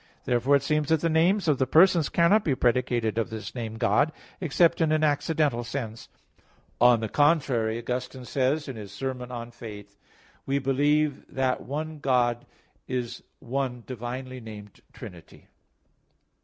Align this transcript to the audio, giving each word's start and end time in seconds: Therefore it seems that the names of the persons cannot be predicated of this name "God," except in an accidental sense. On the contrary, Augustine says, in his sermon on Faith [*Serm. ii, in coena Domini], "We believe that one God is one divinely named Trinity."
Therefore 0.25 0.55
it 0.55 0.63
seems 0.63 0.89
that 0.89 1.01
the 1.01 1.09
names 1.09 1.47
of 1.47 1.59
the 1.59 1.67
persons 1.67 2.09
cannot 2.09 2.43
be 2.43 2.55
predicated 2.55 3.19
of 3.19 3.29
this 3.29 3.53
name 3.53 3.77
"God," 3.77 4.11
except 4.39 4.81
in 4.81 4.91
an 4.91 5.03
accidental 5.03 5.63
sense. 5.63 6.09
On 6.81 7.01
the 7.01 7.07
contrary, 7.07 7.77
Augustine 7.77 8.25
says, 8.25 8.67
in 8.67 8.77
his 8.77 8.91
sermon 8.91 9.31
on 9.31 9.51
Faith 9.51 9.89
[*Serm. 9.89 9.93
ii, 9.93 9.93
in 9.93 9.93
coena 9.93 10.25
Domini], 10.25 10.41
"We 10.47 10.57
believe 11.27 11.35
that 11.35 11.61
one 11.61 11.99
God 11.99 12.47
is 12.87 13.21
one 13.37 13.83
divinely 13.85 14.39
named 14.39 14.81
Trinity." 14.91 15.49